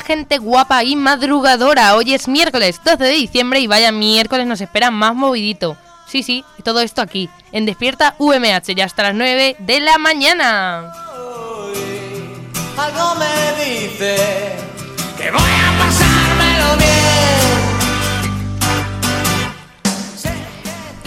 [0.00, 1.94] Gente guapa y madrugadora.
[1.94, 5.76] Hoy es miércoles 12 de diciembre y vaya miércoles nos espera más movidito.
[6.06, 10.90] Sí, sí, todo esto aquí, en Despierta UMH, ya hasta las 9 de la mañana.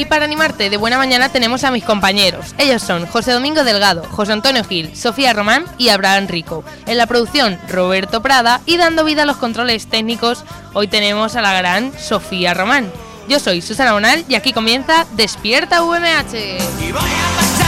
[0.01, 2.55] Y para animarte de buena mañana tenemos a mis compañeros.
[2.57, 6.63] Ellos son José Domingo Delgado, José Antonio Gil, Sofía Román y Abraham Rico.
[6.87, 10.43] En la producción, Roberto Prada y dando vida a los controles técnicos,
[10.73, 12.91] hoy tenemos a la gran Sofía Román.
[13.29, 17.60] Yo soy Susana Bonal y aquí comienza Despierta UMH.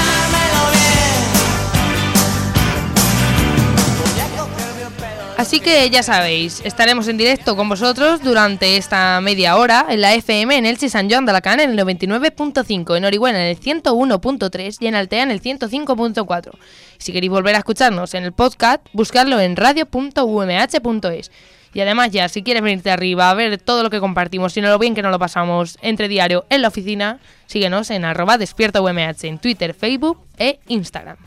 [5.37, 10.13] Así que ya sabéis, estaremos en directo con vosotros durante esta media hora en la
[10.13, 14.77] FM en Elche San Joan de Alacant en el 99.5, en Orihuela en el 101.3
[14.79, 16.51] y en Altea en el 105.4.
[16.97, 21.31] Si queréis volver a escucharnos en el podcast, buscarlo en radio.umh.es.
[21.73, 24.69] Y además ya, si quieres venirte arriba a ver todo lo que compartimos y no
[24.69, 29.39] lo bien que nos lo pasamos entre diario en la oficina, síguenos en arroba en
[29.39, 31.17] Twitter, Facebook e Instagram.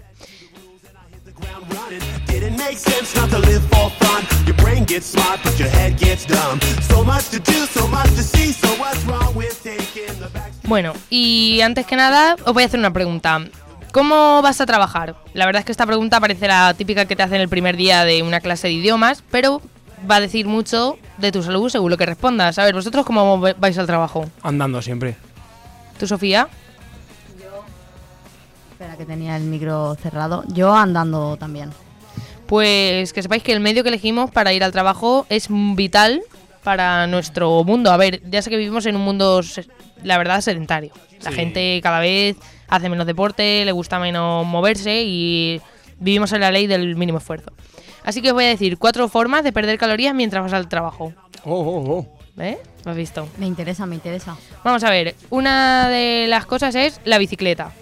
[2.40, 2.58] The ground running.
[2.58, 4.24] Didn't make sense not to live for fun.
[4.46, 6.60] Your brain gets smart, but your head gets dumb.
[6.88, 8.52] So much to do, so much to see.
[8.52, 10.52] So what's wrong with taking the back?
[10.64, 13.40] Bueno, y antes que nada, os voy a hacer una pregunta.
[13.92, 15.16] ¿Cómo vas a trabajar?
[15.32, 18.04] La verdad es que esta pregunta parece la típica que te hacen el primer día
[18.04, 19.62] de una clase de idiomas, pero
[20.10, 22.58] va a decir mucho de tu salud según lo que respondas.
[22.58, 24.26] A ver, ¿vosotros cómo vais al trabajo?
[24.42, 25.16] Andando siempre.
[25.98, 26.48] ¿Tú, Sofía?
[28.72, 30.44] Espera, que tenía el micro cerrado.
[30.48, 31.70] Yo andando también.
[32.46, 36.22] Pues que sepáis que el medio que elegimos para ir al trabajo es vital
[36.62, 37.90] para nuestro mundo.
[37.90, 39.66] A ver, ya sé que vivimos en un mundo, se-
[40.02, 40.92] la verdad, sedentario.
[41.22, 41.36] La Sí.
[41.36, 42.36] gente cada vez
[42.68, 45.60] hace menos deporte, le gusta menos moverse y
[45.98, 47.50] vivimos en la ley del mínimo esfuerzo.
[48.04, 51.12] Así que os voy a decir cuatro formas de perder calorías mientras vas al trabajo.
[51.44, 52.42] Oh, oh, oh.
[52.42, 52.58] ¿Eh?
[52.84, 53.28] ¿Lo has visto?
[53.38, 54.36] Me interesa, me interesa.
[54.62, 57.72] Vamos a ver, una de las cosas es la bicicleta.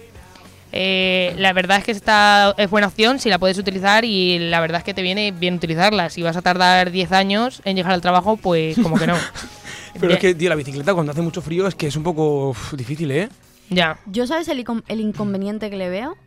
[0.71, 4.59] Eh, la verdad es que esta es buena opción si la puedes utilizar y la
[4.59, 6.09] verdad es que te viene bien utilizarla.
[6.09, 9.15] Si vas a tardar 10 años en llegar al trabajo, pues como que no.
[9.93, 12.03] Pero Ya- es que, tío, la bicicleta cuando hace mucho frío es que es un
[12.03, 13.29] poco uf, difícil, ¿eh?
[13.69, 13.97] Ya.
[14.05, 16.17] ¿Yo sabes el, incon- el inconveniente que le veo?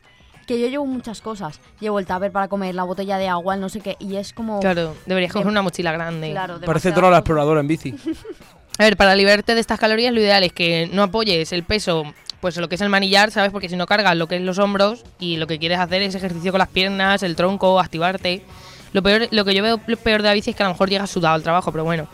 [0.46, 1.60] Que yo llevo muchas cosas.
[1.78, 3.96] Llevo el tupper para comer, la botella de agua, el no sé qué.
[3.98, 4.60] Y es como...
[4.60, 6.30] Claro, deberías coger Dem- una mochila grande.
[6.30, 7.94] Claro, Parece toda la exploradora en bici.
[8.78, 12.04] A ver, para liberarte de estas calorías lo ideal es que no apoyes el peso,
[12.40, 13.50] pues lo que es el manillar, ¿sabes?
[13.50, 16.14] Porque si no cargas lo que es los hombros y lo que quieres hacer es
[16.14, 18.44] ejercicio con las piernas, el tronco, activarte.
[18.92, 20.88] Lo peor, lo que yo veo peor de la bici es que a lo mejor
[20.88, 22.08] llegas sudado al trabajo, pero bueno.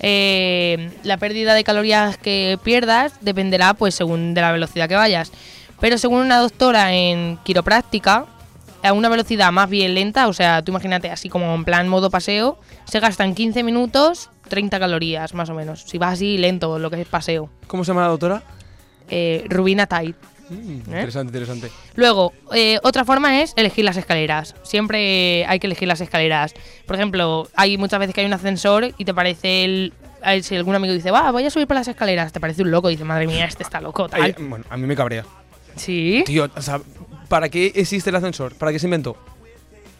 [0.00, 5.32] Eh, la pérdida de calorías que pierdas dependerá, pues, según de la velocidad que vayas.
[5.80, 8.26] Pero según una doctora en quiropráctica,
[8.82, 12.10] a una velocidad más bien lenta, o sea, tú imagínate así como en plan modo
[12.10, 15.82] paseo, se gastan 15 minutos 30 calorías más o menos.
[15.86, 17.50] Si vas así lento, lo que es paseo.
[17.66, 18.42] ¿Cómo se llama la doctora?
[19.10, 20.14] Eh, Rubina Tide.
[20.50, 21.70] Mm, Interesante, interesante.
[21.94, 24.54] Luego, eh, otra forma es elegir las escaleras.
[24.62, 26.54] Siempre hay que elegir las escaleras.
[26.86, 29.92] Por ejemplo, hay muchas veces que hay un ascensor y te parece el...
[30.24, 32.70] eh, Si algún amigo dice, va, voy a subir por las escaleras, te parece un
[32.70, 32.88] loco.
[32.88, 34.08] Y dice, madre mía, este está loco.
[34.08, 34.22] Tal.
[34.22, 35.24] Ay, bueno, a mí me cabrea.
[35.76, 36.22] sí.
[36.24, 36.80] Tío, o sea,
[37.28, 38.54] ¿para qué existe el ascensor?
[38.54, 39.16] ¿Para qué se inventó?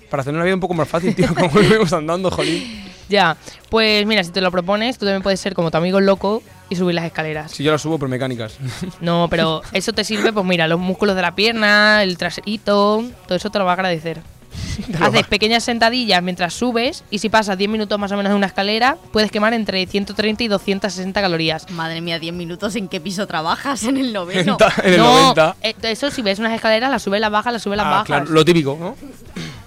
[0.08, 2.86] Para hacer una vida un poco más fácil, tío, como volvemos andando, jolín.
[3.10, 3.36] Ya.
[3.68, 6.76] Pues mira, si te lo propones, tú también puedes ser como tu amigo loco y
[6.76, 7.52] subir las escaleras.
[7.52, 8.56] Si yo la subo por mecánicas.
[9.00, 13.36] No, pero eso te sirve, pues mira, los músculos de la pierna, el traserito, todo
[13.36, 14.20] eso te lo va a agradecer.
[15.00, 18.46] Haces pequeñas sentadillas mientras subes y si pasas 10 minutos más o menos en una
[18.46, 21.70] escalera, puedes quemar entre 130 y 260 calorías.
[21.70, 22.74] Madre mía, 10 minutos.
[22.76, 23.82] ¿En qué piso trabajas?
[23.84, 24.56] En el noveno.
[24.82, 25.56] en el no, 90.
[25.62, 28.06] eh, eso si ves unas escaleras, las subes, las bajas, las subes, las Ah, bajas.
[28.06, 28.96] claro, lo típico, ¿no?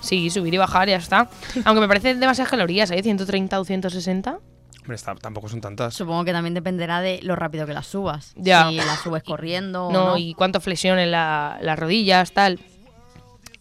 [0.01, 1.29] Sí, subir y bajar y ya está.
[1.63, 3.01] Aunque me parece demasiadas calorías, ¿eh?
[3.03, 4.37] 130 o 160.
[4.81, 5.93] Hombre, está- tampoco son tantas.
[5.93, 8.33] Supongo que también dependerá de lo rápido que las subas.
[8.35, 8.69] Ya.
[8.69, 10.17] Si las subes corriendo o No, no.
[10.17, 12.59] y cuánto flexiones la- las rodillas, tal.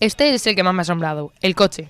[0.01, 1.89] Este es el que más me ha asombrado, el coche.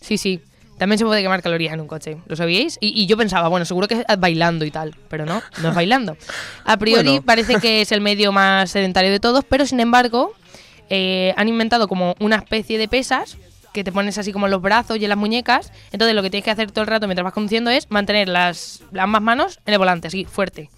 [0.00, 0.40] Sí, sí.
[0.78, 2.16] También se puede quemar calorías en un coche.
[2.26, 2.76] ¿Lo sabíais?
[2.80, 4.96] Y, y yo pensaba, bueno, seguro que es bailando y tal.
[5.08, 6.16] Pero no, no es bailando.
[6.64, 7.22] A priori Bueno.
[7.22, 10.32] parece que es el medio más sedentario de todos, pero sin embargo,
[10.90, 13.36] eh, han inventado como una especie de pesas
[13.72, 15.72] que te pones así como en los brazos y en las muñecas.
[15.92, 18.82] Entonces lo que tienes que hacer todo el rato mientras vas conduciendo es mantener las,
[18.98, 20.68] ambas manos en el volante, así, fuerte.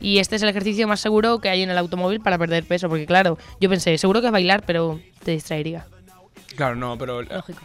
[0.00, 2.88] Y este es el ejercicio más seguro que hay en el automóvil para perder peso,
[2.88, 5.86] porque claro, yo pensé, seguro que es bailar, pero te distraería.
[6.56, 7.60] Claro, no, pero eh, Lógico.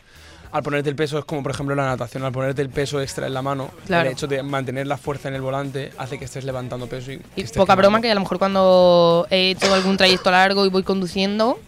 [0.51, 3.27] al ponerte el peso es como por ejemplo la natación, al ponerte el peso extra
[3.27, 4.07] en la mano, Claro.
[4.07, 7.16] el hecho de mantener la fuerza en el volante hace que estés levantando peso y,
[7.36, 7.75] Y poca quemando.
[7.75, 11.60] broma que a lo mejor cuando he hecho algún trayecto largo y voy conduciendo,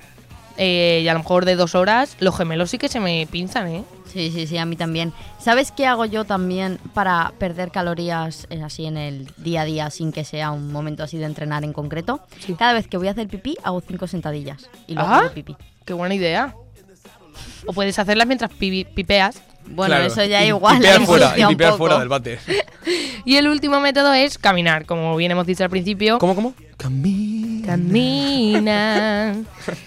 [0.57, 3.67] eh, y a lo mejor de dos horas, los gemelos sí que se me pinzan,
[3.67, 3.83] ¿eh?
[4.11, 5.13] Sí, sí, sí, a mí también.
[5.39, 9.89] ¿Sabes qué hago yo también para perder calorías eh, así en el día a día
[9.89, 12.19] sin que sea un momento así de entrenar en concreto?
[12.45, 12.53] Sí.
[12.55, 15.19] Cada vez que voy a hacer pipí hago cinco sentadillas y luego Ajá.
[15.25, 15.55] hago pipí.
[15.85, 16.53] Qué buena idea.
[17.65, 19.41] O puedes hacerlas mientras pi- pipeas.
[19.65, 20.77] Bueno, Claro, eso ya y igual.
[20.77, 22.39] pipear fuera, y pipear fuera del bate.
[23.23, 26.17] Y el último método es caminar, como bien hemos dicho al principio.
[26.17, 26.55] ¿Cómo, cómo?
[26.75, 27.30] Camina.
[27.65, 29.35] Camina.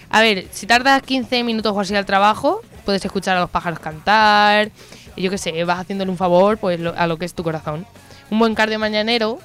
[0.09, 3.79] A ver, si tardas 15 minutos o así al trabajo, puedes escuchar a los pájaros
[3.79, 4.71] cantar.
[5.15, 7.43] Y yo qué sé, vas haciéndole un favor pues lo- a lo que es tu
[7.43, 7.85] corazón.
[8.29, 9.39] Un buen cardio mañanero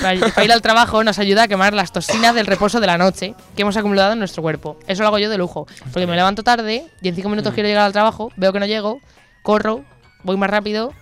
[0.00, 2.96] para, para ir al trabajo nos ayuda a quemar las toxinas del reposo de la
[2.98, 4.78] noche que hemos acumulado en nuestro cuerpo.
[4.86, 5.66] Eso lo hago yo de lujo.
[5.92, 8.66] Porque me levanto tarde y en 5 minutos quiero llegar al trabajo, veo que no
[8.66, 9.00] llego,
[9.42, 9.84] corro,
[10.24, 10.92] voy más rápido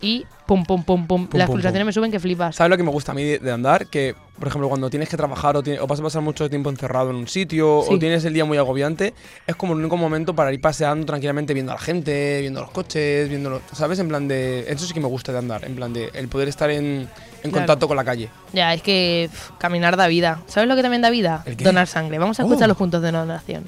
[0.00, 1.26] y pum, pum, pum, pum.
[1.26, 1.86] Pum, las pum, pulsaciones pum.
[1.86, 2.56] me suben que flipas.
[2.56, 3.86] ¿Sabes lo que me gusta a mí de, de andar?
[3.88, 7.16] Que, por ejemplo, cuando tienes que trabajar o, vas a pasar mucho tiempo encerrado en
[7.16, 7.94] un sitio Sí.
[7.94, 9.14] o tienes el día muy agobiante,
[9.46, 12.70] es como el único momento para ir paseando tranquilamente viendo a la gente, viendo los
[12.70, 13.98] coches, viendo los, ¿Sabes?
[13.98, 14.64] En plan de...
[14.70, 17.08] Eso sí que me gusta de andar, en plan de el poder estar en,
[17.52, 18.28] contacto con la calle.
[18.52, 20.42] Ya, es que pf, caminar da vida.
[20.48, 21.42] ¿Sabes lo que también da vida?
[21.46, 21.64] ¿El qué?
[21.64, 22.18] Donar sangre.
[22.18, 22.68] Vamos a escuchar Oh.
[22.68, 23.64] los puntos de donación.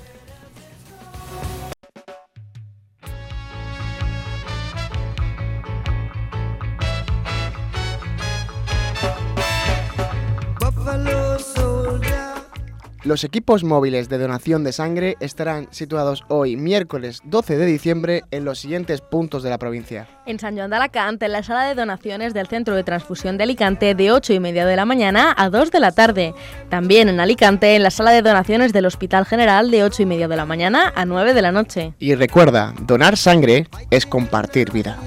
[13.08, 18.44] Los equipos móviles de donación de sangre estarán situados hoy, miércoles 12 de diciembre, en
[18.44, 20.06] los siguientes puntos de la provincia.
[20.26, 23.44] En San Joan de Alacant, en la sala de donaciones del Centro de Transfusión de
[23.44, 26.34] Alicante, de 8 y media de la mañana a 2 de la tarde.
[26.68, 30.28] También en Alicante, en la sala de donaciones del Hospital General, de 8 y media
[30.28, 31.94] de la mañana a 9 de la noche.
[31.98, 34.98] Y recuerda, donar sangre es compartir vida.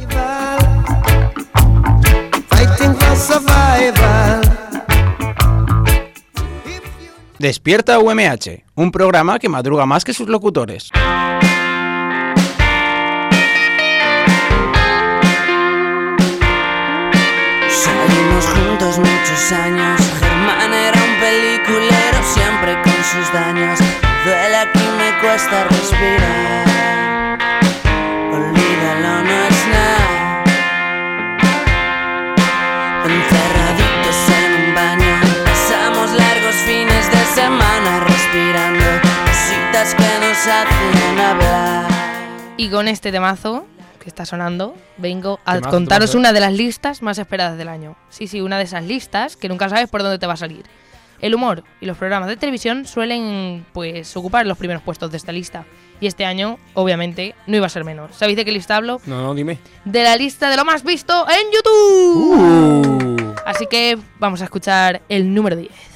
[7.42, 10.92] Despierta UMH, un programa que madruga más que sus locutores.
[17.68, 20.00] Salimos juntos muchos años.
[20.20, 23.80] Germán era un peliculero, siempre con sus daños.
[24.24, 26.68] Duele aquí, me cuesta respirar.
[28.34, 30.22] Olvídalo, no es nada.
[40.31, 41.92] Nos hacen hablar.
[42.56, 43.66] Y con este temazo
[44.00, 46.19] que está sonando, vengo a Temazo, contaros temazo.
[46.19, 47.98] una de las listas más esperadas del año.
[48.10, 50.63] Sí, sí, una de esas listas que nunca sabes por dónde te va a salir.
[51.19, 55.33] El humor y los programas de televisión suelen, pues, ocupar los primeros puestos de esta
[55.33, 55.66] lista.
[56.00, 58.16] Y este año, obviamente, no iba a ser menos.
[58.16, 59.01] ¿Sabéis de qué lista hablo?
[59.06, 59.60] No, no, dime.
[59.84, 62.39] De la lista de lo más visto en YouTube.
[62.39, 63.36] Uh.
[63.45, 65.91] Así que vamos a escuchar el número 10.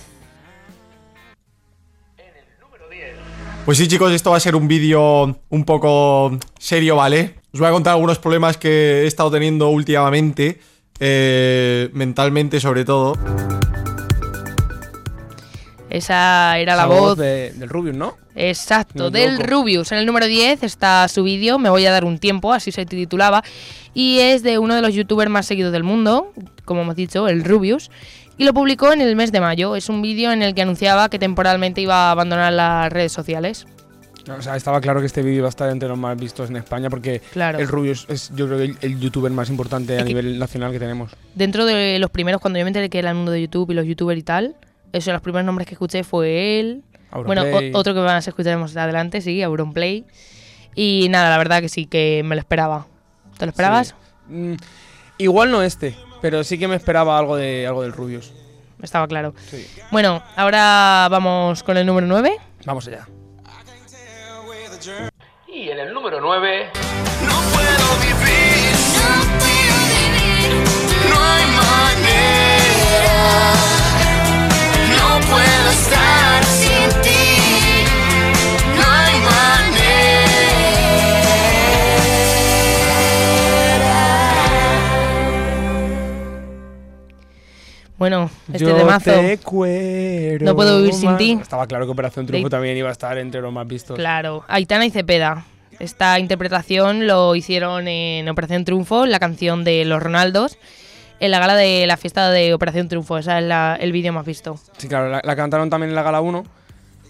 [3.66, 7.36] Pues sí, chicos, esto va a ser un vídeo un poco serio, ¿vale?
[7.52, 10.60] Os voy a contar algunos problemas que he estado teniendo últimamente,
[11.00, 13.14] eh, mentalmente sobre todo.
[15.90, 18.16] Esa era la Esa voz de- del Rubius, ¿no?
[18.36, 19.40] Exacto, del.
[19.40, 19.92] Rubius.
[19.94, 22.86] En el número 10 está su vídeo, Me voy a dar un tiempo, así se
[22.86, 23.44] titulaba,
[23.94, 26.34] y es de uno de los youtubers más seguidos del mundo,
[26.66, 27.90] como hemos dicho, el Rubius,
[28.38, 29.76] y lo publicó en el mes de mayo.
[29.76, 33.66] Es un vídeo en el que anunciaba que temporalmente iba a abandonar las redes sociales.
[34.36, 36.56] O sea, estaba claro que este vídeo va a estar entre los más vistos en
[36.58, 37.60] España porque Claro.
[37.60, 40.72] el Rubius es, yo creo que el, el youtuber más importante a Es nivel nacional
[40.72, 41.12] que tenemos.
[41.36, 43.74] Dentro de los primeros, cuando yo me enteré que era el mundo de YouTube y
[43.76, 44.56] los youtubers y tal,
[44.94, 46.82] eso, los primeros nombres que escuché fue él.
[47.26, 50.06] Bueno, o- otro que más escucharemos adelante, sí, Auronplay.
[50.74, 52.88] Y nada, la verdad que sí, que me lo esperaba.
[53.38, 53.90] ¿Te lo esperabas?
[54.28, 54.34] Sí.
[54.34, 54.56] Mm,
[55.20, 58.34] igual no este, pero sí que me esperaba algo de algo del Rubius.
[58.82, 59.36] Estaba claro.
[59.48, 59.64] Sí.
[59.92, 62.36] Bueno, ahora vamos con el número 9.
[62.66, 63.08] Vamos allá.
[65.48, 66.72] Y en el número 9.
[67.28, 68.76] No puedo vivir,
[71.12, 72.74] no hay manera.
[74.98, 76.55] No puedo estar
[87.98, 89.12] Bueno, este Yo temazo.
[89.12, 91.38] te quiero No puedo vivir sin ti.
[91.42, 93.96] Estaba claro que Operación Triunfo De- también iba a estar entre los más vistos.
[93.98, 95.46] Claro, Aitana y Cepeda.
[95.80, 100.58] Esta interpretación lo hicieron en Operación Triunfo, la canción de los Ronaldos,
[101.20, 103.18] en la gala de la fiesta de Operación Triunfo.
[103.18, 104.60] Ese es la- el vídeo más visto.
[104.78, 106.44] Sí, claro, la, la cantaron también en la gala 1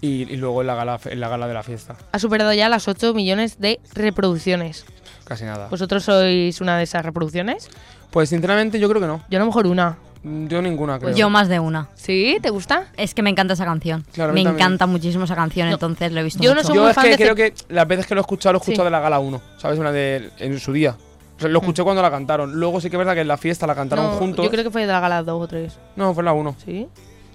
[0.00, 1.96] y, y luego en la gala, en la gala de la fiesta.
[2.12, 4.84] Ha superado ya las 8 millones de reproducciones.
[5.24, 5.66] Casi nada.
[5.68, 7.68] ¿Vosotros sois una de esas reproducciones?
[8.12, 9.20] Pues sinceramente yo creo que no.
[9.28, 9.96] Yo a lo mejor una.
[10.22, 11.14] Mm, Yo ninguna, creo.
[11.14, 11.88] Yo más de una.
[11.94, 12.38] ¿Sí?
[12.42, 12.86] ¿Te gusta?
[12.96, 14.04] Es que me encanta esa canción.
[14.12, 14.56] Claro, me también.
[14.62, 17.04] encanta muchísimo esa canción, entonces lo he visto yo no soy Yo muy es fan
[17.04, 18.86] que de creo que las veces que lo he escuchado, lo he escuchado Sí.
[18.86, 19.78] de la gala 1, ¿sabes?
[19.78, 20.96] Una de, en su día.
[21.36, 22.54] O sea, lo escuché cuando la cantaron.
[22.54, 24.44] Luego sí que es verdad que en la fiesta la cantaron No, juntos.
[24.44, 25.78] Yo creo que fue de la gala 2 o 3.
[25.96, 26.56] No, fue en la 1.
[26.64, 26.86] ¿Sí?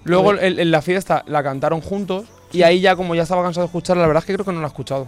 [0.04, 3.68] Luego en la fiesta la cantaron juntos y ahí ya como ya estaba cansado de
[3.68, 5.06] escucharla, la verdad es que creo que no la he escuchado.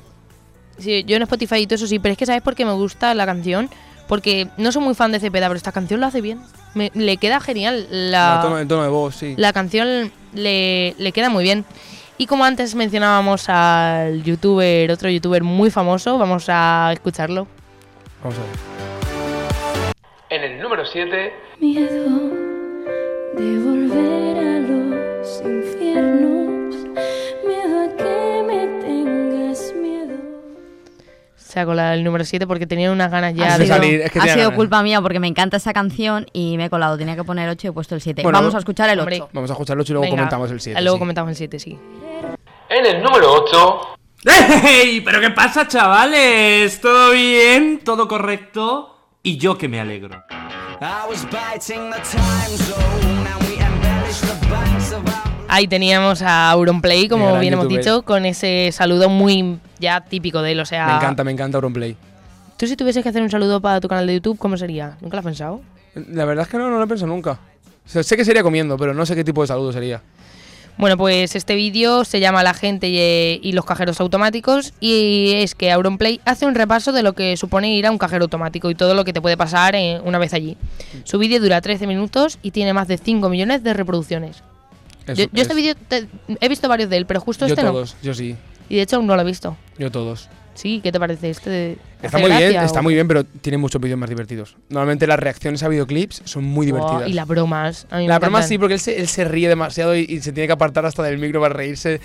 [0.78, 2.72] Sí, yo en Spotify y todo eso sí, pero es que ¿sabes por qué me
[2.72, 3.68] gusta la canción?
[4.14, 6.40] Porque no soy muy fan de Cepeda, pero esta canción lo hace bien.
[6.74, 7.88] Me- le queda genial.
[7.90, 9.34] La, El, tono, el tono de voz, sí.
[9.36, 11.64] la canción le, le queda muy bien.
[12.16, 17.48] Y como antes mencionábamos al youtuber, otro youtuber muy famoso, vamos a escucharlo.
[18.22, 19.94] Vamos a ver.
[20.44, 22.30] En el número 7, Miedo
[23.36, 26.33] de volver a los infiernos.
[31.54, 34.10] Saco la, el número 7 porque tenía unas ganas ya ha de sido, salir, es
[34.10, 34.56] que ha sido ganas.
[34.56, 36.98] culpa mía porque me encanta esa canción y me he colado.
[36.98, 38.22] Tenía que poner 8 y he puesto el 7.
[38.22, 39.20] Bueno, Vamos a escuchar el hombre.
[39.22, 39.28] 8.
[39.32, 40.82] Vamos a escucharlo y luego Venga, comentamos el 7.
[40.82, 40.98] Luego sí.
[40.98, 41.78] comentamos el 7, sí.
[42.70, 43.80] en el número 8,
[44.66, 45.00] ¡Ey!
[45.02, 46.80] ¿Pero qué pasa, chavales?
[46.80, 47.80] ¿Todo bien?
[47.84, 48.96] ¿Todo correcto?
[49.22, 50.24] Y yo que me alegro.
[55.54, 60.50] Ahí teníamos a Auronplay, como bien hemos dicho, con ese saludo muy ya típico de
[60.50, 60.58] él.
[60.58, 61.96] O sea, Me encanta, me encanta Auronplay.
[62.56, 64.96] tú si tuvieses que hacer un saludo para tu canal de YouTube, ¿cómo sería?
[65.00, 65.60] ¿Nunca lo has pensado?
[66.10, 67.38] La verdad es que no, no lo he pensado nunca.
[67.86, 70.02] O sea, sé que sería comiendo, pero no sé qué tipo de saludo sería.
[70.76, 75.54] Bueno, pues este vídeo se llama La gente y, y los cajeros automáticos y es
[75.54, 78.74] que Auronplay hace un repaso de lo que supone ir a un cajero automático y
[78.74, 80.56] todo lo que te puede pasar eh, una vez allí.
[81.04, 84.42] Su vídeo dura 13 minutos y tiene más de 5 millones de reproducciones.
[85.06, 85.74] Es- yo yo este es- vídeo
[86.40, 88.32] he visto varios de él, pero justo Yo este todos, yo sí.
[88.32, 88.38] no.
[88.68, 89.56] Y de hecho aún no lo he visto.
[89.78, 90.28] Yo todos.
[90.54, 91.72] Sí, ¿qué te parece este?
[92.00, 94.56] Está ¿Hace muy bien, está muy bien, pero tiene muchos vídeos más divertidos.
[94.68, 97.08] Normalmente las reacciones a videoclips son muy divertidas.
[97.08, 97.86] y las bromas.
[97.90, 98.48] a mí me La broma encantan.
[98.48, 101.02] sí, porque él se, él se ríe demasiado y, y se tiene que apartar hasta
[101.02, 102.00] del micro para reírse.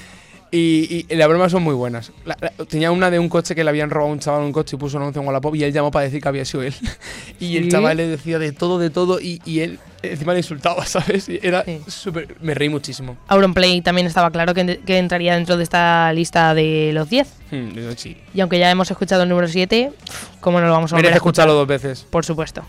[0.52, 2.12] Y, y las bromas son muy buenas.
[2.26, 4.52] La- la- tenía una de un coche que le habían robado a un chaval un
[4.52, 6.64] coche y puso un anuncio en Wallapop y él llamó para decir que había sido
[6.64, 6.74] él.
[7.40, 7.70] y el ¿Sí?
[7.70, 11.30] chaval le decía de todo, de todo y, y él encima le insultaba, ¿sabes?
[11.30, 11.82] Y era Sí.
[11.88, 12.36] súper...
[12.42, 13.16] Me reí muchísimo.
[13.28, 17.28] Auronplay también estaba claro que, que entraría dentro de esta lista de los 10.
[17.52, 18.18] Hmm, sí.
[18.34, 19.92] Y aunque ya hemos escuchado el número 7,
[20.40, 21.44] ¿cómo no lo vamos a volver a escuchar?
[21.48, 22.08] escucharlo dos veces.
[22.10, 22.64] Por supuesto.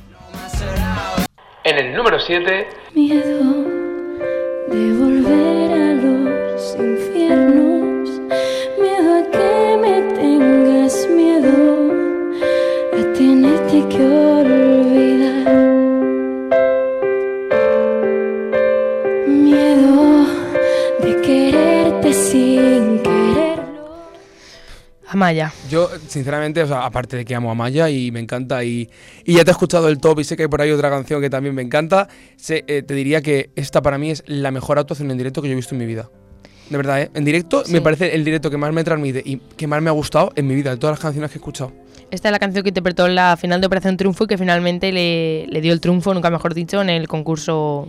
[1.64, 3.64] en el número 7, Miedo
[4.68, 5.69] de volver
[25.20, 25.52] Amaya.
[25.70, 28.88] Yo, sinceramente, o sea, aparte de que amo a Maya y me encanta, y,
[29.24, 31.20] y ya te he escuchado el top y sé que hay por ahí otra canción
[31.20, 34.78] que también me encanta, sé, eh, te diría que esta para mí es la mejor
[34.78, 36.08] actuación en directo que yo he visto en mi vida.
[36.70, 37.10] De verdad, ¿eh?
[37.14, 37.72] En directo Sí.
[37.72, 40.46] me parece el directo que más me transmite y que más me ha gustado en
[40.46, 41.72] mi vida, de todas las canciones que he escuchado.
[42.10, 44.90] Esta es la canción que interpretó en la final de Operación Triunfo y que finalmente
[44.92, 47.88] le, le dio el triunfo, nunca mejor dicho, en el concurso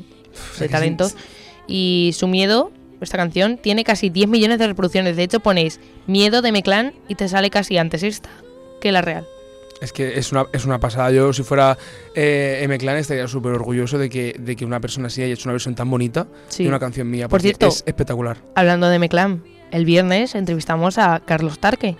[0.59, 1.15] de talentos.
[1.67, 2.71] Y su miedo,
[3.03, 5.15] esta canción, tiene casi 10 millones de reproducciones.
[5.15, 8.29] De hecho, ponéis miedo de Meclán y te sale casi antes esta
[8.79, 9.27] que la real.
[9.81, 11.09] Es que es una, es una pasada.
[11.11, 11.75] Yo, si fuera
[12.13, 15.53] eh, M-Clan, estaría súper orgulloso de que, de que una persona así haya hecho una
[15.53, 16.63] versión tan bonita Sí.
[16.63, 17.25] de una canción mía.
[17.25, 18.37] Por porque cierto- es espectacular.
[18.53, 21.95] Hablando de Meclán, el viernes entrevistamos a Carlos Tarque,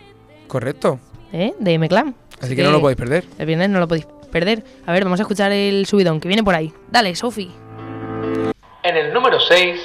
[0.48, 1.00] Correcto.
[1.34, 1.54] ¿eh?
[1.60, 2.14] de Meclán.
[2.40, 3.26] Así que no lo podéis perder.
[3.40, 4.64] El viernes no lo podéis perder.
[4.86, 6.72] A ver, vamos a escuchar el subidón que viene por ahí.
[6.92, 7.52] Dale, Sofi.
[8.84, 9.80] en el número 6,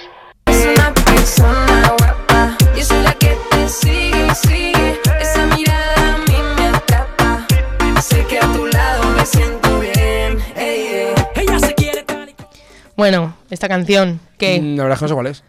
[0.57, 2.57] Es una persona guapa.
[2.77, 5.01] Yo soy la que te sigue, sigue.
[5.21, 7.47] Esa mirada a mí me atrapa.
[8.01, 10.39] Sé que a tu lado me siento bien.
[10.57, 11.15] ey, ey.
[11.37, 12.35] Ella se quiere tal y
[12.97, 15.45] Bueno, esta canción que Mm, La verdad es que no sé cuál es.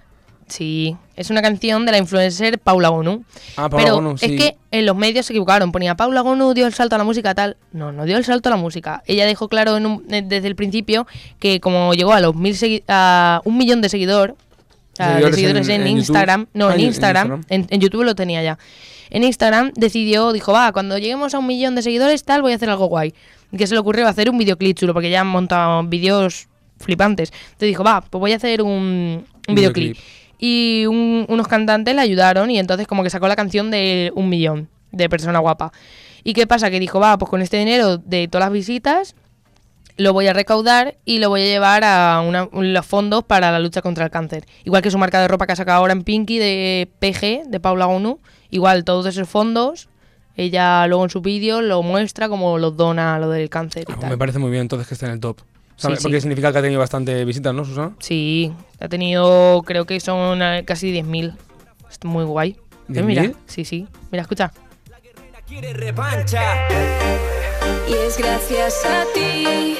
[0.47, 3.23] sí, es una canción de la influencer Paula Gonu.
[3.57, 4.25] Ah, Paula Pero Gonu, sí.
[4.25, 5.71] es que en los medios se equivocaron.
[5.71, 7.57] Ponía Paula Gonu dio el salto a la música tal.
[7.71, 9.03] No, no dio el salto a la música.
[9.07, 11.05] Ella dejó claro en un- eh, desde el principio
[11.39, 12.55] que como llegó a los mil
[12.87, 14.35] a un millón de seguidor,
[15.05, 15.99] de Seguidores seguidores en- en, en YouTube.
[15.99, 18.57] Instagram, no, Ah, en en Instagram, en, YouTube lo tenía ya.
[19.09, 22.55] En Instagram decidió, dijo, va, cuando lleguemos a un millón de seguidores tal, voy a
[22.55, 23.13] hacer algo guay.
[23.57, 24.07] ¿Qué se le ocurrió?
[24.07, 26.47] Hacer un videoclip chulo, porque ya han montado vídeos
[26.79, 27.31] flipantes.
[27.31, 29.93] Entonces dijo, va, pues voy a hacer un, un videoclip.
[29.93, 29.97] Videoclip.
[30.39, 34.29] Y un- unos cantantes le ayudaron y entonces como que sacó la canción de un
[34.29, 35.71] millón de persona guapa.
[36.23, 36.69] ¿Y qué pasa?
[36.69, 39.15] Que dijo, va, pues con este dinero de todas las visitas
[39.97, 43.59] lo voy a recaudar y lo voy a llevar a una- los fondos para la
[43.59, 44.45] lucha contra el cáncer.
[44.63, 47.59] Igual que su marca de ropa que ha sacado ahora en Pinky de PG, de
[47.59, 48.19] Paula Gonu.
[48.49, 49.89] Igual todos esos fondos,
[50.35, 53.91] ella luego en su vídeo lo muestra como los dona a lo del cáncer y
[53.91, 54.09] Ah, tal.
[54.11, 55.39] Me parece muy bien entonces que esté en el top.
[55.75, 55.99] ¿Sabes?
[55.99, 56.21] Sí, Porque sí.
[56.21, 57.95] significa que ha tenido bastante visitas, ¿no, Susana?
[57.99, 61.35] Sí, ha tenido, creo que son eh, casi 10.000.
[61.89, 62.55] Es muy guay.
[62.93, 63.35] Eh, mira, ¿10.000?
[63.45, 63.87] sí, sí.
[64.11, 64.51] Mira, escucha.
[67.87, 69.77] Y es gracias a ti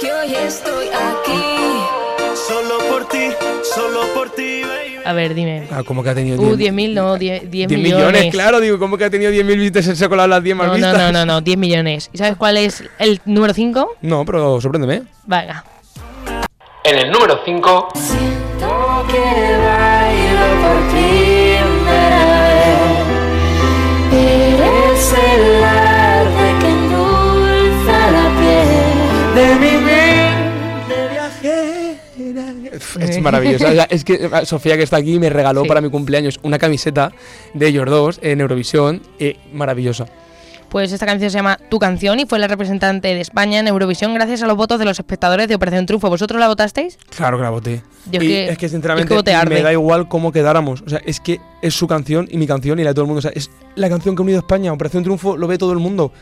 [0.00, 2.34] que hoy estoy aquí.
[2.34, 3.28] Solo por ti,
[3.74, 4.96] solo por ti, baby.
[5.04, 5.68] A ver, dime.
[5.70, 8.06] Ah, como que ha tenido Uh, 10 10.000 no, 10, 10 10 millones.
[8.06, 10.56] millones, claro, digo, ¿cómo que ha tenido 10.000 visitas y se ha colado las 10
[10.56, 10.98] más No, no, vistas?
[10.98, 12.10] no, no, no, 10 millones.
[12.12, 13.96] ¿Y sabes cuál es el número 5?
[14.02, 15.02] No, pero sorpréndeme.
[15.26, 15.64] Venga.
[16.84, 20.73] En el número 5, Siento que bailo
[33.00, 33.66] Es maravilloso.
[33.66, 35.68] O sea, es que eh, Sofía, que está aquí, me regaló Sí.
[35.68, 37.12] para mi cumpleaños una camiseta
[37.54, 39.02] de ellos dos en Eurovisión.
[39.18, 40.06] eh, maravillosa.
[40.68, 44.12] Pues esta canción se llama Tu canción y fue la representante de España en Eurovisión
[44.12, 46.08] gracias a los votos de los espectadores de Operación Triunfo.
[46.10, 46.98] ¿Vosotros la votasteis?
[47.16, 47.82] Claro que la voté.
[48.10, 50.82] Yo es Y que- es que es sinceramente que me da igual cómo quedáramos.
[50.82, 53.06] O sea, es que es su canción y mi canción y la de todo el
[53.06, 53.20] mundo.
[53.20, 54.72] O sea, es la canción que ha unido a España.
[54.72, 56.12] Operación Triunfo lo ve todo el mundo.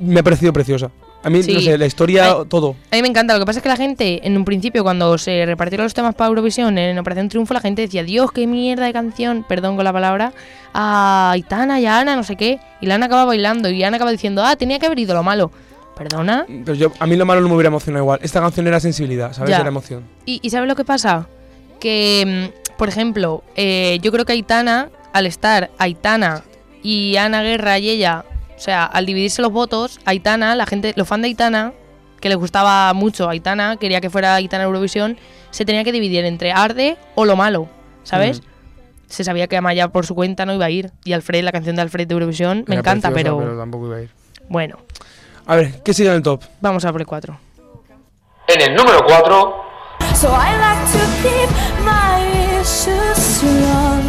[0.00, 0.90] Me ha parecido preciosa.
[1.24, 1.54] A mí, Sí.
[1.54, 2.34] no sé, la historia, Ay.
[2.48, 2.76] todo.
[2.90, 3.32] A mí me encanta.
[3.34, 6.14] Lo que pasa es que la gente, en un principio, cuando se repartieron los temas
[6.14, 9.84] para Eurovisión en Operación Triunfo, la gente decía, Dios, qué mierda de canción, perdón con
[9.84, 10.32] la palabra,
[10.74, 12.58] a Aitana y a Ana, no sé qué.
[12.80, 15.22] Y la Ana acaba bailando y Ana acaba diciendo, ah, tenía que haber ido lo
[15.22, 15.50] malo.
[15.96, 16.44] ¿Perdona?
[16.48, 18.18] Pero yo, a mí lo malo no me hubiera emocionado igual.
[18.22, 19.50] Esta canción era sensibilidad, ¿sabes?
[19.50, 19.58] Ya.
[19.60, 20.02] Era emoción.
[20.26, 21.28] ¿Y, y sabes lo que pasa?
[21.80, 26.42] Que, mm, por ejemplo, eh, yo creo que Aitana, al estar Aitana
[26.82, 28.24] y Ana Guerra y ella,
[28.56, 31.72] o sea, al dividirse los votos, Aitana, la gente, los fans de Aitana,
[32.20, 35.16] que les gustaba mucho Aitana, quería que fuera Aitana Eurovisión,
[35.50, 37.68] se tenía que dividir entre Arde o lo malo,
[38.02, 38.42] ¿sabes?
[39.08, 40.90] Se sabía que Amaya por su cuenta no iba a ir.
[41.04, 44.02] Y Alfred, la canción de Alfred de Eurovisión, me encanta, preciosa, pero, tampoco iba a
[44.02, 44.10] ir.
[44.48, 44.78] bueno,
[45.46, 46.42] A ver, ¿qué sigue en el top?
[46.60, 47.38] vamos a por el 4.
[48.48, 49.64] en el número 4,
[50.14, 51.50] So I like to keep
[51.84, 54.00] my issues strong,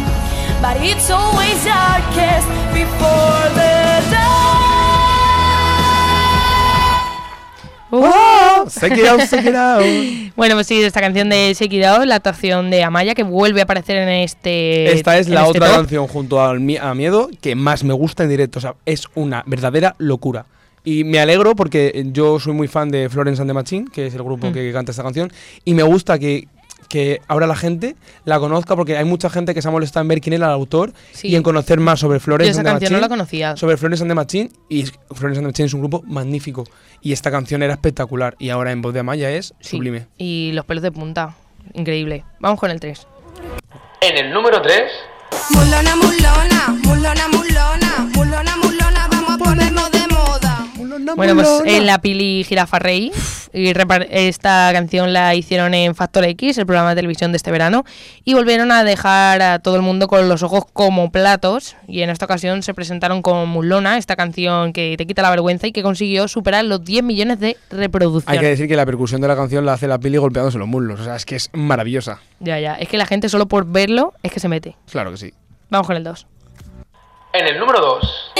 [0.62, 3.65] but it's always darkest before the
[7.90, 8.68] dawn.
[8.68, 9.82] Shake it out, shake it out.
[10.36, 13.60] Bueno, pues sí, esta canción de Shake It Out, la actuación de Amaya, que vuelve
[13.60, 14.92] a aparecer en este.
[14.92, 15.76] Esta es la este otra top.
[15.76, 18.58] canción junto a Miedo que más me gusta en directo.
[18.58, 20.44] O sea, es una verdadera locura.
[20.84, 24.14] Y me alegro porque yo soy muy fan de Florence and the Machine, que es
[24.14, 24.52] el grupo Mm.
[24.52, 25.32] que canta esta canción.
[25.64, 26.46] Y me gusta que,
[26.88, 30.08] que ahora la gente la conozca porque hay mucha gente que se ha molestado en
[30.08, 31.28] ver quién era el autor Sí.
[31.28, 33.00] y en conocer más sobre Yo Florence esa and the canción no Machine.
[33.00, 33.56] la conocía.
[33.56, 36.64] sobre Florence and the Machine y es- Florence and the Machine es un grupo magnífico
[37.02, 39.76] y esta canción era espectacular y ahora en voz de Amaya es Sí.
[39.76, 40.06] sublime.
[40.18, 41.34] Y los pelos de punta.
[41.74, 42.24] Increíble.
[42.40, 43.06] Vamos con el 3.
[44.00, 44.82] en el número 3,
[45.50, 49.95] Mulona, mulona, mulona, mulona, mulona, mulona, vamos a moda.
[51.16, 53.12] Bueno, pues en la Pili Jirafa Rey.
[53.52, 53.72] Y
[54.10, 57.84] esta canción la hicieron en Factor X, el programa de televisión de este verano.
[58.24, 61.76] Y volvieron a dejar a todo el mundo con los ojos como platos.
[61.88, 65.66] Y en esta ocasión se presentaron con Mulona, esta canción que te quita la vergüenza
[65.66, 68.40] y que consiguió superar los 10 millones de Hay reproducciones.
[68.40, 71.00] que decir que la percusión de la canción la hace la Pili golpeándose los muslos.
[71.00, 72.20] O sea, es que es maravillosa.
[72.40, 72.74] Ya, ya.
[72.74, 74.76] Es que la gente solo por verlo es que se mete.
[74.90, 75.32] Claro que sí.
[75.70, 76.26] Vamos con el 2.
[77.32, 78.32] en el número 2,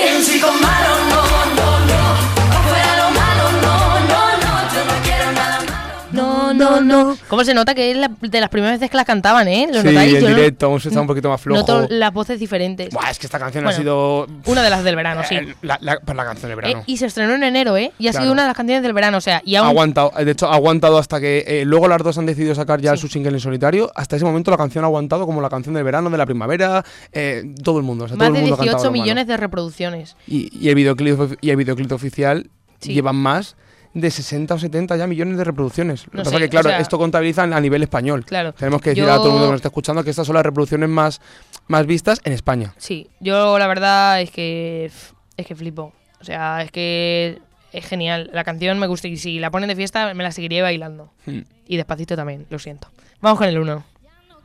[6.57, 7.17] No, no, no.
[7.29, 9.69] ¿Cómo se nota que es la- de las primeras veces que las cantaban, eh?
[9.73, 10.15] ¿Lo sí, notáis?
[10.15, 11.61] en Yo no- directo estado un poquito más flojo.
[11.61, 12.91] Noto las voces diferentes.
[12.93, 14.27] Buah, es que esta canción Bueno, ha sido...
[14.47, 15.35] Una de las del verano, sí.
[15.37, 16.83] eh, La, la- para la canción de Eh, verano.
[16.87, 17.93] y se estrenó en enero, ¿eh?
[17.99, 18.25] Y ha Claro.
[18.25, 19.69] sido una de las canciones del verano, o sea, y Ha aún...
[19.71, 22.81] aguantado, eh, de hecho, ha aguantado hasta que eh, luego las dos han decidido sacar
[22.81, 23.03] ya Sí.
[23.03, 23.91] su single en solitario.
[23.95, 26.85] Hasta ese momento la canción ha aguantado como la canción del verano, de la primavera,
[27.13, 28.05] eh, todo el mundo.
[28.05, 29.03] O sea, más todo de el mundo cantado 18 lo malo.
[29.03, 30.17] millones de reproducciones.
[30.27, 32.93] Y, y el videoclip, y el videoclip oficial Sí.
[32.93, 33.57] llevan más
[33.99, 36.05] de 60 o 70 ya millones de reproducciones.
[36.13, 38.25] Lo No que pasa sé, que, claro, o sea- esto contabiliza a nivel español.
[38.27, 38.53] Claro.
[38.53, 40.35] Tenemos que decir Yo- a todo el mundo que nos está escuchando que estas son
[40.35, 41.21] las reproducciones más,
[41.67, 42.75] más vistas en España.
[42.77, 44.91] Sí, yo la verdad es que...
[45.39, 45.95] Es que flipo.
[46.21, 47.41] O sea, es que
[47.73, 48.29] es genial.
[48.35, 51.11] La canción me gusta y si la ponen de fiesta me la seguiría bailando.
[51.25, 51.41] Hmm.
[51.67, 52.89] Y despacito también, lo siento.
[53.23, 53.83] Vamos con el 1.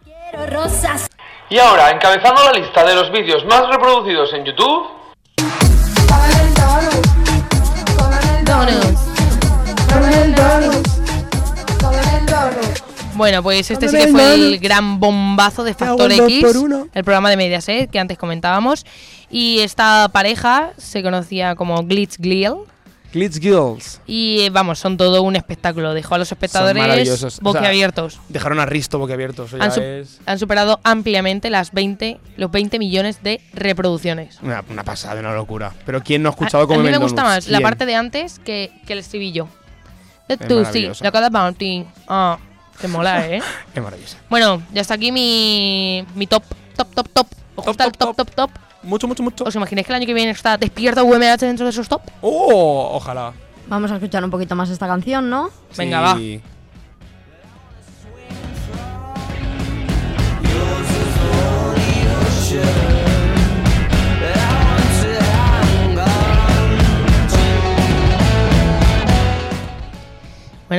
[0.06, 1.10] Quiero rosas.
[1.50, 4.88] y ahora encabezando la lista de los vídeos más reproducidos en YouTube,
[13.16, 16.44] Bueno, pues este sí que fue el gran bombazo de Factor X,
[16.94, 18.86] el programa de Mediaset que antes comentábamos.
[19.30, 22.56] Y esta pareja se conocía como Glitz Gliel.
[23.14, 24.00] Glitz Girls.
[24.08, 25.94] Y eh, vamos, son todo un espectáculo.
[25.94, 27.24] Dejó a los espectadores maravillosos.
[27.24, 28.20] O sea, boquiabiertos.
[28.30, 29.44] Dejaron a Risto boquiabierto.
[29.46, 34.40] Eso ya Han, su- es han superado ampliamente las 20, los 20 millones de reproducciones.
[34.42, 35.74] una, una pasada, una locura.
[35.86, 37.96] Pero ¿quién no ha A, escuchado a como mí me gusta más la parte de
[37.96, 39.48] antes que, que el estribillo.
[40.38, 41.86] Tú, sí, la cada bounty.
[42.08, 42.38] Ah,
[42.80, 43.42] te mola, ¿eh?
[43.74, 44.18] Es maravillosa.
[44.30, 46.44] Bueno, ya está aquí mi, mi top,
[46.76, 47.28] top, top, top.
[47.56, 48.52] ¿Os gusta el top, top, top?
[48.84, 49.44] Mucho, mucho, mucho.
[49.44, 52.02] ¿Os imagináis que el año que viene está despierta UMH dentro de esos top?
[52.22, 52.92] ¡Oh!
[52.94, 53.34] Ojalá.
[53.68, 55.50] Vamos a escuchar un poquito más esta canción, ¿no?
[55.78, 56.42] Venga, Sí.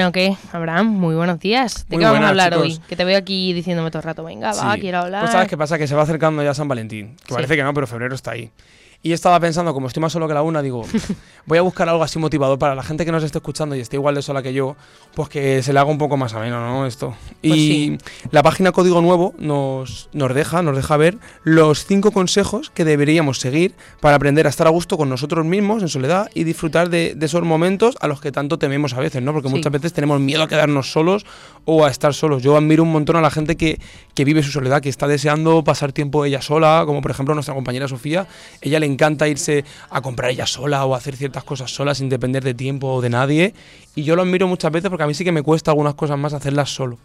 [0.03, 0.37] Bueno, ¿qué?
[0.53, 1.87] Abraham, muy buenos días.
[1.89, 2.65] ¿De Muy qué vamos a hablar chicos.
[2.67, 2.79] hoy?
[2.89, 4.25] Que te veo aquí diciéndome todo el rato.
[4.25, 4.81] Venga, va, Sí.
[4.81, 5.21] quiero hablar.
[5.21, 7.15] Pues sabes qué pasa, que se va acercando ya San Valentín.
[7.19, 7.35] Que Sí.
[7.35, 8.51] parece que no, pero febrero está ahí.
[9.05, 10.85] Y estaba pensando, como estoy más solo que la una, digo,
[11.47, 13.97] voy a buscar algo así motivador para la gente que nos esté escuchando y esté
[13.97, 14.77] igual de sola que yo,
[15.15, 16.87] pues que se le haga un poco más ameno, ¿no?
[16.87, 17.17] Esto.
[17.41, 17.99] Pues y
[18.31, 23.41] la página Código Nuevo nos, nos deja, nos deja ver los cinco consejos que deberíamos
[23.41, 27.15] seguir para aprender a estar a gusto con nosotros mismos en soledad y disfrutar de,
[27.17, 29.33] de esos momentos a los que tanto tememos a veces, ¿no?
[29.33, 29.55] Porque Sí.
[29.57, 31.27] muchas veces tenemos miedo a quedarnos solos
[31.65, 32.43] o a estar solos.
[32.45, 33.81] Yo admiro un montón a la gente que,
[34.15, 37.55] que vive su soledad, que está deseando pasar tiempo ella sola, como por ejemplo nuestra
[37.55, 38.29] compañera Sofía.
[38.61, 42.45] Ella le encanta irse a comprar ella sola o hacer ciertas cosas solas sin depender
[42.45, 43.55] de tiempo o de nadie.
[43.95, 46.19] Y yo lo admiro muchas veces porque a mí sí que me cuesta algunas cosas
[46.19, 46.99] más hacerlas solo.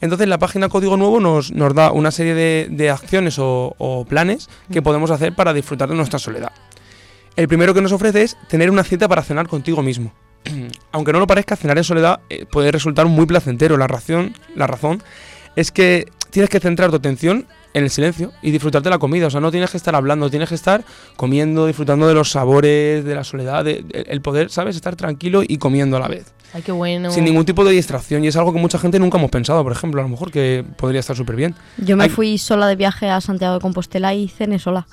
[0.00, 4.04] Entonces la página Código Nuevo nos, nos da una serie de, de acciones o, o
[4.04, 6.52] planes que podemos hacer para disfrutar de nuestra soledad.
[7.36, 10.12] El primero que nos ofrece es tener una cita para cenar contigo mismo.
[10.92, 13.76] Aunque no lo parezca, cenar en soledad eh, puede resultar muy placentero.
[13.76, 15.02] La razón, la razón
[15.54, 19.26] es que tienes que centrar tu atención en el silencio y disfrutar de la comida.
[19.26, 20.82] O sea, no tienes que estar hablando, tienes que estar
[21.16, 24.76] comiendo, disfrutando de los sabores, de la soledad, de- de- el poder, ¿sabes?
[24.76, 26.32] Estar tranquilo y comiendo a la vez.
[26.54, 27.10] Ay, qué bueno.
[27.10, 28.24] Sin ningún tipo de distracción.
[28.24, 30.64] Y es algo que mucha gente nunca hemos pensado, por ejemplo, a lo mejor que
[30.76, 31.54] podría estar súper bien.
[31.76, 34.86] Yo me Hay- fui sola de viaje a Santiago de Compostela y cené sola.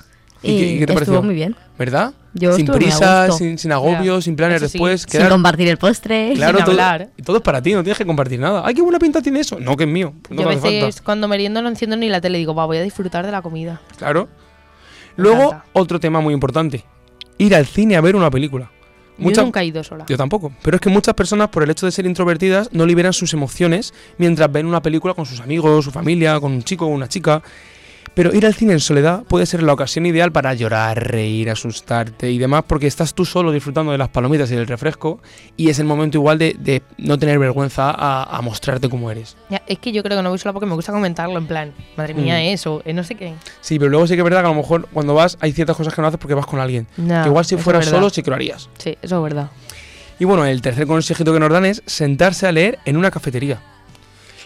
[0.44, 1.22] ¿Y qué- y qué te estuvo pareció?
[1.22, 1.56] muy bien.
[1.78, 2.12] ¿Verdad?
[2.34, 3.44] Yo sin estuve muy a prisas, gusto.
[3.44, 4.72] sin, sin agobios, sin planes Eso sí.
[4.78, 5.02] después.
[5.02, 6.32] Sin quedar- compartir el postre.
[6.34, 7.08] claro, sin todo, hablar.
[7.16, 8.62] y todo es para ti, no tienes que compartir nada.
[8.64, 9.58] ¡Ay, qué buena pinta tiene eso!
[9.60, 10.14] No, que es mío.
[10.30, 11.04] No Yo a te hace veces falta.
[11.04, 13.80] cuando meriendo no enciendo ni la tele digo, va, voy a disfrutar de la comida.
[13.96, 14.28] Claro.
[15.16, 15.64] Luego, encanta.
[15.72, 16.84] otro tema muy importante.
[17.38, 18.70] Ir al cine a ver una película.
[19.16, 20.04] Mucha- Yo nunca he ido sola.
[20.08, 20.52] Yo tampoco.
[20.62, 23.94] Pero es que muchas personas, por el hecho de ser introvertidas, no liberan sus emociones
[24.18, 27.40] mientras ven una película con sus amigos, su familia, con un chico o una chica.
[28.14, 32.30] Pero ir al cine en soledad puede ser la ocasión ideal para llorar, reír, asustarte
[32.30, 35.20] y demás, porque estás tú solo disfrutando de las palomitas y del refresco,
[35.56, 39.36] y es el momento igual de, de no tener vergüenza a, a mostrarte cómo eres.
[39.50, 41.72] Ya, es que yo creo que no voy sola porque me gusta comentarlo en plan,
[41.96, 42.52] madre mía, Mm.
[42.54, 43.34] eso, eh, no sé qué.
[43.60, 45.76] Sí, pero luego sí que es verdad que a lo mejor cuando vas hay ciertas
[45.76, 46.86] cosas que no haces porque vas con alguien.
[46.96, 48.68] No, que igual si fueras solo sí que lo harías.
[48.78, 49.50] Sí, eso es verdad.
[50.18, 53.60] Y bueno, el tercer consejito que nos dan es sentarse a leer en una cafetería.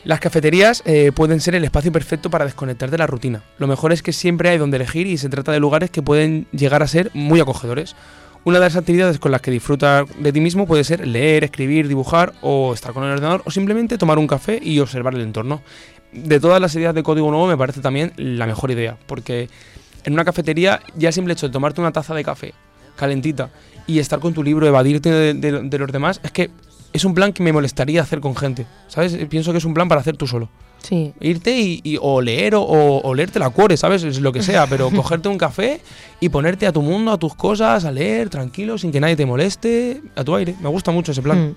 [0.04, 3.42] Las cafeterías eh, pueden ser el espacio perfecto para desconectar de la rutina.
[3.58, 6.46] Lo mejor es que siempre hay donde elegir y se trata de lugares que pueden
[6.52, 7.94] llegar a ser muy acogedores.
[8.44, 11.88] Una de las actividades con las que disfrutar de ti mismo puede ser leer, escribir,
[11.88, 15.60] dibujar o estar con el ordenador o simplemente tomar un café y observar el entorno.
[16.12, 19.50] De todas las ideas de código nuevo me parece también la mejor idea, porque
[20.04, 22.54] en una cafetería ya simple hecho de tomarte una taza de café
[22.96, 23.50] calentita
[23.86, 26.50] y estar con tu libro, evadirte de- de los demás, es que
[26.92, 29.16] es un plan que me molestaría hacer con gente, ¿sabes?
[29.28, 30.48] Pienso que es un plan para hacer tú solo.
[30.82, 31.12] Sí.
[31.20, 34.04] Irte y, y- o leer o, o, o leerte la cuore, ¿sabes?
[34.04, 35.80] Es lo que sea, pero cogerte un café
[36.20, 39.26] y ponerte a tu mundo, a tus cosas, a leer tranquilo, sin que nadie te
[39.26, 40.54] moleste, a tu aire.
[40.60, 41.48] Me gusta mucho ese plan.
[41.48, 41.54] Mm.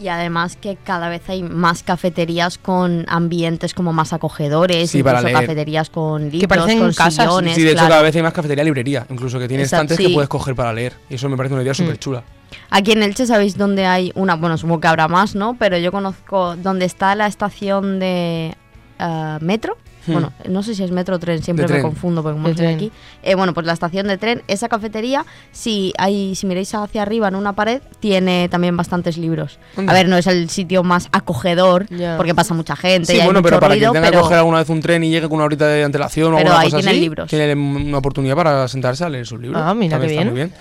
[0.00, 5.18] Y además que cada vez hay más cafeterías con ambientes como más acogedores, Sí, para
[5.18, 5.46] incluso leer.
[5.46, 7.24] cafeterías con libros, parecen con casas.
[7.26, 7.90] sillones, sí, de hecho claro.
[7.90, 10.72] cada vez hay más cafetería librería, incluso que tiene Exacto, estantes que puedes coger para
[10.72, 10.92] leer.
[11.10, 12.22] Y eso me parece una idea súper chula.
[12.70, 15.56] Aquí en Elche sabéis dónde hay una, bueno, supongo que habrá más, ¿no?
[15.58, 18.54] Pero yo conozco donde está la estación de
[18.98, 19.76] eh, metro.
[20.08, 20.12] Hmm.
[20.12, 21.90] Bueno, no sé si es metro o tren, siempre De me tren.
[21.90, 22.76] confundo porque como De estoy tren.
[22.76, 22.92] aquí.
[23.22, 27.28] Eh, bueno, pues la estación de tren, esa cafetería, si hay, si miráis hacia arriba
[27.28, 29.58] en una pared, tiene también bastantes libros.
[29.86, 33.12] A ver, no es el sitio más acogedor porque pasa mucha gente.
[33.12, 34.68] y Sí, hay bueno, mucho pero para ruido, quien tenga pero que coger alguna vez
[34.68, 36.92] un tren y llegue con una horita de antelación o Pero alguna ahí cosa tienen
[36.94, 37.28] así, libros.
[37.30, 39.60] tiene una oportunidad para sentarse a leer sus libros.
[39.64, 40.28] Ah, mira También qué está bien.
[40.28, 40.52] muy bien.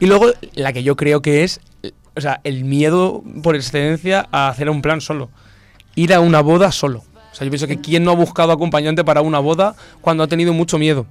[0.00, 1.60] Y luego, la que yo creo que es,
[2.14, 5.30] o sea, el miedo por excelencia a hacer un plan solo.
[5.94, 7.04] Ir a una boda solo.
[7.32, 10.26] O sea, yo pienso que quién no ha buscado acompañante para una boda cuando ha
[10.28, 11.06] tenido mucho miedo.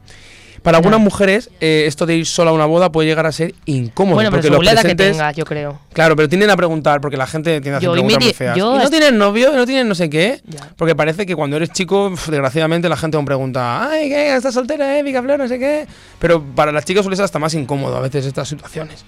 [0.61, 1.05] Para algunas No.
[1.05, 4.13] mujeres, eh, esto de ir sola a una boda puede llegar a ser incómodo.
[4.13, 5.79] Bueno, pero porque según los la edad que presentes- tengas, yo creo.
[5.91, 8.55] Claro, pero tienden a preguntar, porque la gente tiende a hacer Yo preguntas muy feas.
[8.55, 9.51] yo ¿Y no tienes novio?
[9.51, 10.39] ¿Y no tienes no sé qué?
[10.45, 10.69] Ya.
[10.75, 14.35] Porque parece que cuando eres chico, desgraciadamente, la gente aún pregunta, ay, ¿qué?
[14.35, 15.03] ¿Estás soltera, eh?
[15.03, 15.87] Flor, no sé qué.
[16.19, 19.03] Pero para las chicas suele ser hasta más incómodo a veces estas situaciones.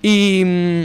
[0.00, 0.84] Y mm,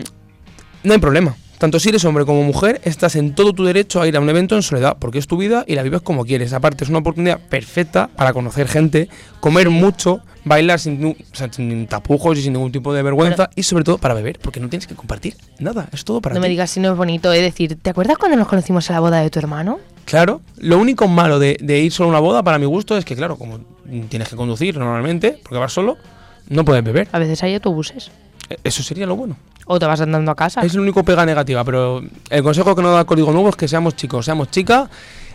[0.84, 1.34] no hay problema.
[1.58, 4.30] Tanto si eres hombre como mujer, estás en todo tu derecho a ir a un
[4.30, 6.54] evento en soledad, porque es tu vida y la vives como quieres.
[6.54, 11.88] Aparte, es una oportunidad perfecta para conocer gente, comer mucho, bailar sin, o sea, sin
[11.88, 14.86] tapujos y sin ningún tipo de vergüenza, y sobre todo para beber, porque no tienes
[14.86, 16.52] que compartir nada, es todo para No me ti.
[16.52, 19.22] digas si no es bonito, es decir, ¿te acuerdas cuando nos conocimos en la boda
[19.22, 19.80] de tu hermano?
[20.06, 23.04] Claro, lo único malo de, de ir solo a una boda, para mi gusto, es
[23.04, 23.60] que, claro, como
[24.10, 25.98] tienes que conducir normalmente, porque vas solo,
[26.50, 27.08] no puedes beber.
[27.12, 28.12] A veces hay autobuses.
[28.64, 29.36] Eso sería lo bueno.
[29.66, 30.62] O te vas andando a casa.
[30.62, 33.56] Es el único pega negativa, pero el consejo que nos da el Código Nuevo es
[33.56, 34.90] que seamos chicos, seamos chicas.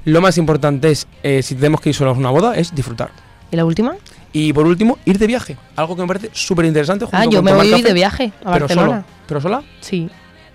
[0.04, 3.10] Lo más importante es, eh, si tenemos que ir solos a una boda, es disfrutar.
[3.50, 3.94] ¿Y la última?
[4.32, 5.56] Y por último, ir de viaje.
[5.76, 7.06] Algo que me parece súper interesante.
[7.12, 8.88] Ah, yo me voy de viaje a pero Barcelona.
[8.88, 9.04] Solo.
[9.28, 9.62] ¿Pero sola?
[9.80, 10.08] Sí.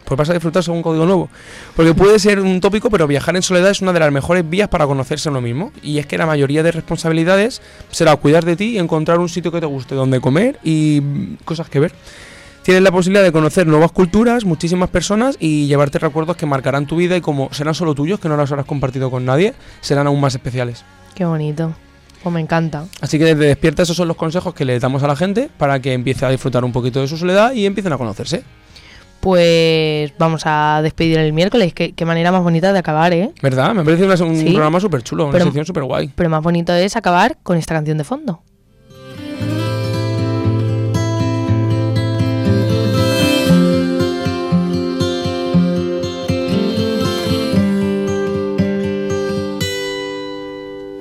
[0.03, 1.29] Pues vas a disfrutar según Código Nuevo.
[1.75, 4.69] Porque puede ser un tópico, pero viajar en soledad es una de las mejores vías
[4.69, 5.71] para conocerse a uno mismo.
[5.83, 9.51] Y es que la mayoría de responsabilidades será cuidar de ti y encontrar un sitio
[9.51, 11.93] que te guste donde comer y mm, cosas que ver.
[12.67, 16.97] Tienes la posibilidad de conocer nuevas culturas, muchísimas personas y llevarte recuerdos que marcarán tu
[16.97, 20.19] vida y como serán solo tuyos, que no los habrás compartido con nadie, serán aún
[20.19, 20.83] más especiales.
[21.15, 21.73] Qué bonito.
[22.21, 22.83] Pues me encanta.
[22.99, 25.79] Así que desde Despierta esos son los consejos que le damos a la gente para
[25.79, 28.43] que empiece a disfrutar un poquito de su soledad y empiecen a conocerse.
[29.21, 31.73] Pues vamos a despedir el miércoles.
[31.73, 33.31] Qué, qué manera más bonita de acabar, ¿eh?
[33.41, 33.73] ¿Verdad?
[33.75, 34.51] Me parece una- un Sí.
[34.51, 36.11] programa súper chulo, una Pero- sección súper guay.
[36.13, 38.41] Pero más bonito es acabar con esta canción de fondo.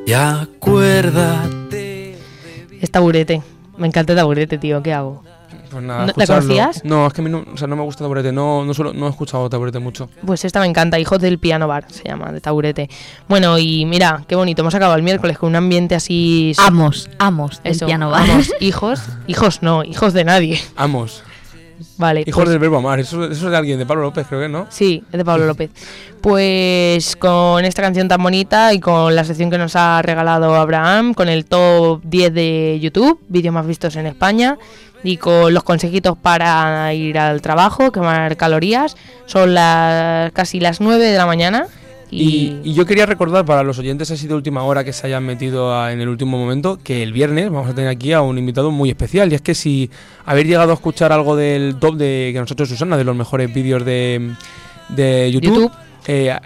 [0.06, 2.16] Y acuérdate.
[2.80, 3.42] Es taburete.
[3.76, 4.82] Me encanta el taburete, tío.
[4.82, 5.22] ¿Qué hago?
[5.70, 6.84] Pues nada, ¿No- ¿La conocías?
[6.84, 8.92] No, es que a mí no, o sea, no me gusta Taburete, no, no, suelo-
[8.94, 10.08] no he escuchado Taburete mucho.
[10.24, 12.88] Pues esta me encanta, Hijos del Piano Bar, se llama, de taburete.
[13.28, 16.52] Bueno, y mira, qué bonito, hemos acabado el miércoles con un ambiente así...
[16.58, 18.30] Amos, amos del Eso, piano bar.
[18.30, 20.60] amos, hijos, hijos no, hijos de nadie.
[20.76, 21.24] Amos.
[21.98, 22.24] Vale.
[22.26, 24.48] Hijos pues- del verbo amar, eso, eso es de alguien, de Pablo López, creo que,
[24.48, 24.66] ¿no?
[24.70, 25.70] Sí, es de Pablo López.
[26.20, 31.14] Pues con esta canción tan bonita y con la sección que nos ha regalado Abraham,
[31.14, 34.58] con el top 10 de YouTube, vídeos más vistos en España,
[35.02, 41.04] y con los consejitos para ir al trabajo, quemar calorías, son las casi las 9
[41.04, 41.66] de la mañana.
[42.10, 45.24] Y, y yo quería recordar para los oyentes así de última hora que se hayan
[45.24, 48.38] metido a- en el último momento que el viernes vamos a tener aquí a un
[48.38, 49.30] invitado muy especial.
[49.32, 49.90] Y es que si
[50.24, 53.84] habéis llegado a escuchar algo del top de que nosotros Susana, de los mejores vídeos
[53.84, 54.32] de,
[54.90, 55.72] de YouTube, YouTube.
[56.06, 56.36] eh,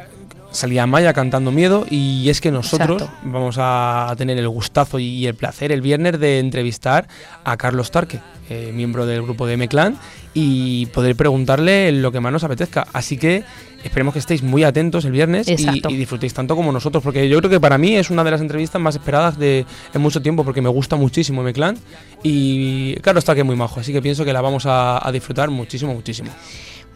[0.51, 3.18] salía Maya cantando miedo y es que nosotros Exacto.
[3.25, 7.07] vamos a tener el gustazo y el placer el viernes de entrevistar
[7.44, 8.18] a Carlos Tarque,
[8.49, 9.96] eh, miembro del grupo de M-Clan,
[10.34, 12.86] y poder preguntarle lo que más nos apetezca.
[12.92, 13.44] Así que
[13.82, 17.50] esperemos que estéis muy atentos el viernes y, disfrutéis tanto como nosotros, porque yo creo
[17.50, 20.62] que para mí es una de las entrevistas más esperadas de en mucho tiempo, porque
[20.62, 21.76] me gusta muchísimo M-Clan
[22.22, 25.50] y Carlos Tarque es muy majo, así que pienso que la vamos a, a disfrutar
[25.50, 26.30] muchísimo, muchísimo.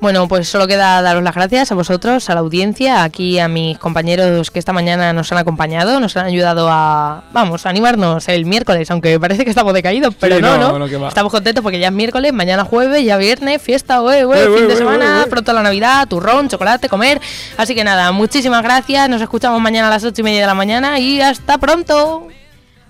[0.01, 3.79] Bueno, pues solo queda daros las gracias a vosotros, a la audiencia, aquí a mis
[3.79, 8.45] compañeros que esta mañana nos han acompañado, nos han ayudado a, vamos, a animarnos el
[8.45, 11.09] miércoles, aunque parece que estamos decaídos, pero Sí, no, no, no.
[11.09, 14.61] Estamos contentos porque ya es miércoles, mañana jueves, ya viernes, fiesta, güey, Ué, fin ué,
[14.63, 15.31] de ué, semana, ué, ué.
[15.31, 17.19] pronto la Navidad, turrón, chocolate, comer.
[17.57, 20.55] Así que nada, muchísimas gracias, nos escuchamos mañana a las ocho y media de la
[20.55, 22.29] mañana y hasta pronto.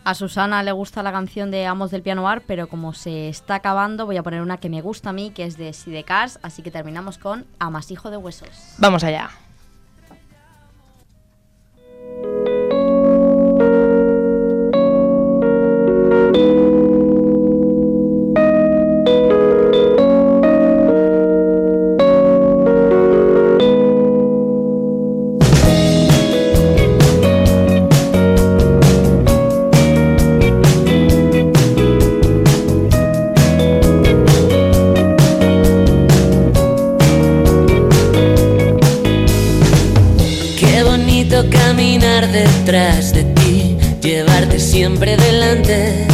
[0.05, 3.55] A Susana le gusta la canción de Amos del Piano Bar, pero como se está
[3.55, 6.63] acabando, voy a poner una que me gusta a mí, que es de Sidecars, así
[6.63, 8.75] que terminamos con Amasijo de Huesos.
[8.77, 9.31] Vamos allá.
[41.85, 46.07] caminar detrás de ti, llevarte siempre delante.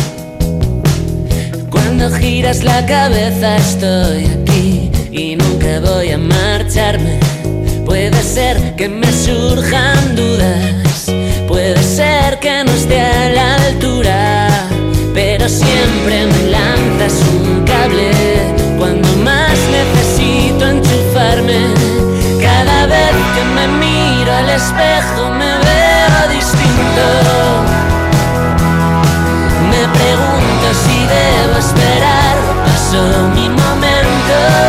[1.70, 7.20] Cuando giras la cabeza estoy aquí y nunca voy a marcharme.
[7.84, 11.06] Puede ser que me surjan dudas,
[11.46, 14.48] puede ser que no esté a la altura,
[15.14, 18.10] pero siempre me lanzas un cable
[18.76, 21.79] cuando más necesito enchufarme
[24.54, 27.06] espejo me vea distinto.
[29.70, 34.59] Me pregunto si debo esperar, pasó mi momento.